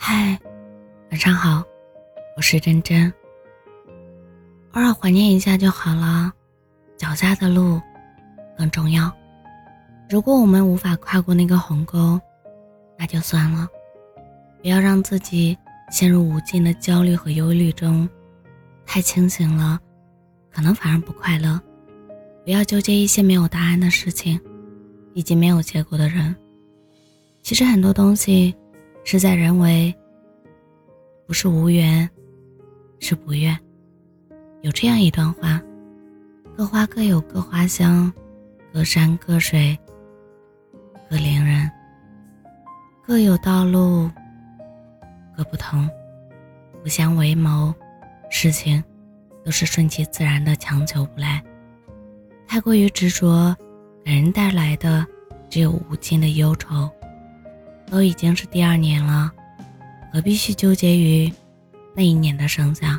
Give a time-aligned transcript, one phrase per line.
[0.00, 0.38] 嗨，
[1.10, 1.62] 晚上好，
[2.36, 3.12] 我是真真。
[4.72, 6.32] 偶尔怀念一下就好了，
[6.96, 7.80] 脚下的路
[8.56, 9.12] 更重要。
[10.08, 12.18] 如果我们无法跨过那个鸿沟，
[12.96, 13.68] 那就算了。
[14.62, 15.58] 不要让自己
[15.90, 18.08] 陷入无尽的焦虑和忧虑中，
[18.86, 19.80] 太清醒了，
[20.50, 21.60] 可能反而不快乐。
[22.44, 24.40] 不要纠结一些没有答案的事情，
[25.12, 26.34] 以及没有结果的人。
[27.42, 28.54] 其实很多东西。
[29.10, 29.94] 事在人为，
[31.26, 32.06] 不是无缘，
[33.00, 33.58] 是不愿。
[34.60, 35.62] 有这样一段话：
[36.54, 38.12] 各花各有各花香，
[38.70, 39.74] 各山各水
[41.08, 41.70] 各怜人，
[43.02, 44.10] 各有道路
[45.34, 45.88] 各不同，
[46.82, 47.74] 不相为谋。
[48.28, 48.84] 事情
[49.42, 51.42] 都是顺其自然的，强求不来。
[52.46, 53.56] 太过于执着，
[54.04, 55.06] 给人带来的
[55.48, 56.86] 只有无尽的忧愁。
[57.90, 59.32] 都已经是第二年了，
[60.12, 61.32] 何必去纠结于
[61.94, 62.98] 那一年的盛夏？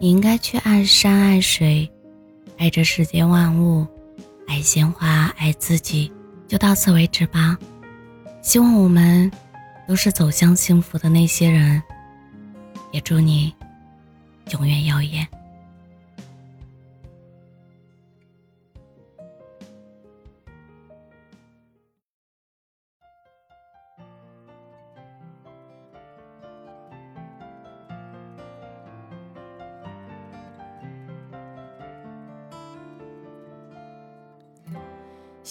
[0.00, 1.90] 你应该去爱山爱水，
[2.56, 3.86] 爱这世间万物，
[4.46, 6.12] 爱鲜花，爱自己。
[6.48, 7.56] 就到此为止吧。
[8.42, 9.30] 希望我们
[9.86, 11.80] 都是走向幸福的那些人，
[12.92, 13.54] 也祝你
[14.52, 15.26] 永远耀眼。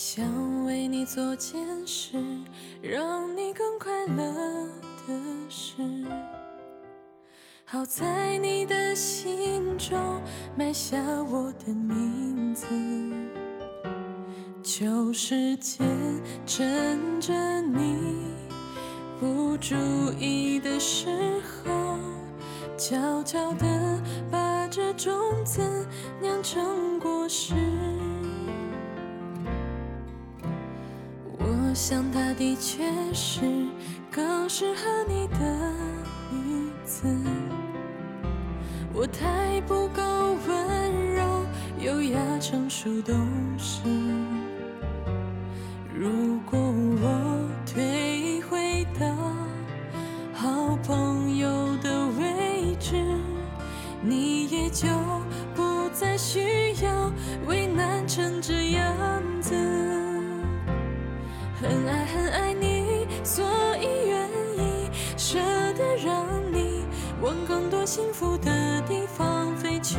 [0.01, 2.17] 想为你做件事，
[2.81, 4.33] 让你更快乐
[5.05, 5.13] 的
[5.49, 5.83] 事，
[7.65, 9.99] 好在你的心中
[10.55, 10.97] 埋下
[11.29, 12.65] 我的名字。
[14.63, 15.85] 旧时间
[16.45, 18.23] 趁着你
[19.19, 19.75] 不注
[20.17, 21.09] 意的时
[21.43, 21.97] 候，
[22.77, 25.11] 悄悄地把这种
[25.43, 25.59] 子
[31.69, 33.41] 我想他的确是
[34.09, 35.71] 更适合你的
[36.31, 37.05] 女子。
[38.91, 40.01] 我太不够
[40.47, 41.45] 温柔、
[41.79, 43.15] 优雅、成熟，懂
[43.55, 43.83] 事。
[67.91, 69.97] 幸福的地方飞去。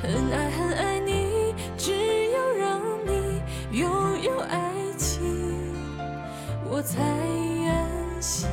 [0.00, 1.90] 很爱很爱你，只
[2.30, 3.42] 有让你
[3.76, 5.74] 拥有爱情，
[6.70, 8.48] 我才安心。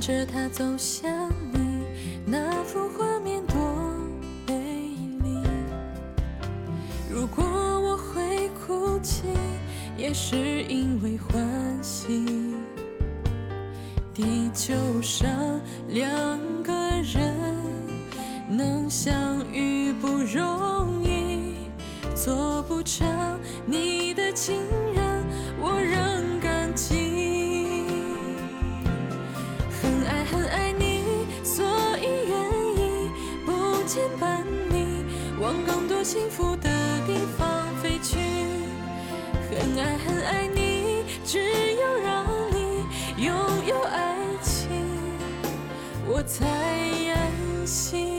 [0.00, 1.82] 着他走向你，
[2.26, 3.13] 那幅画
[9.96, 11.46] 也是因为欢
[11.82, 12.54] 喜。
[14.12, 15.28] 地球上
[15.88, 16.72] 两个
[17.02, 17.34] 人
[18.48, 19.12] 能相
[19.52, 21.54] 遇不容易，
[22.14, 23.06] 做不成
[23.66, 24.56] 你的情
[24.94, 25.24] 人，
[25.60, 27.84] 我仍感激。
[29.82, 31.02] 很爱很爱你，
[31.42, 31.64] 所
[31.98, 32.32] 以愿
[32.76, 33.10] 意
[33.44, 33.52] 不
[33.86, 35.04] 牵绊你
[35.40, 36.70] 往更多幸福的
[37.06, 37.43] 地方，
[39.64, 42.84] 很爱很爱你，只有让你
[43.24, 43.34] 拥
[43.66, 44.68] 有爱情，
[46.06, 48.13] 我才安心。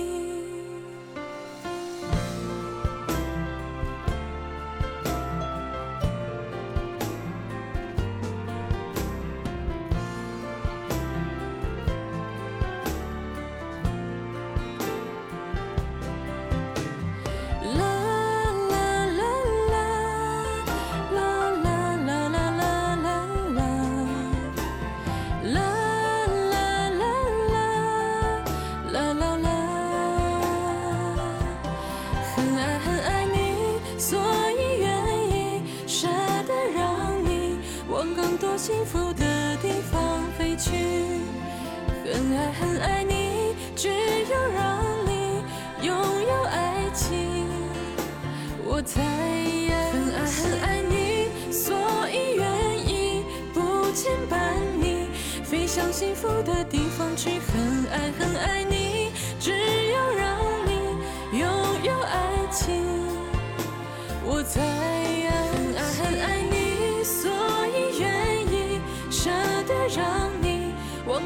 [38.37, 40.71] 多幸福的地方飞去，
[42.03, 45.41] 很爱很爱你，只有让你
[45.81, 47.47] 拥有爱情，
[48.65, 49.01] 我才
[49.91, 51.75] 很爱很爱你，所
[52.09, 52.45] 以愿
[52.77, 53.23] 意
[53.53, 54.35] 不牵绊
[54.81, 55.07] 你，
[55.43, 55.65] 飞。
[55.65, 59.11] 向幸福的地方去，很爱很爱你。
[59.39, 61.47] 只有让你拥
[61.83, 62.83] 有爱情，
[64.25, 64.61] 我才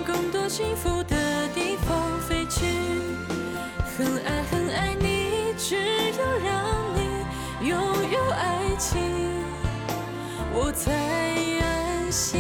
[0.03, 2.65] 更多幸福的地方飞去。
[3.97, 6.65] 很爱很爱你，只有让
[6.95, 7.77] 你拥
[8.11, 8.99] 有爱情，
[10.53, 10.91] 我才
[11.61, 12.39] 安心。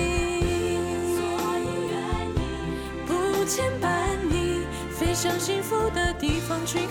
[3.05, 6.88] 不牵绊你，飞向幸福的地方去。